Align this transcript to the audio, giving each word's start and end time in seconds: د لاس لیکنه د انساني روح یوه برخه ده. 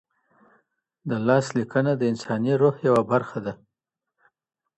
د 1.09 1.11
لاس 1.27 1.45
لیکنه 1.59 1.91
د 1.97 2.01
انساني 2.11 2.53
روح 2.61 2.75
یوه 2.87 3.01
برخه 3.11 3.39
ده. 3.45 3.53